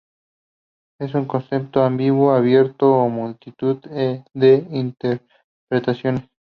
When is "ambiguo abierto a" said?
1.83-3.07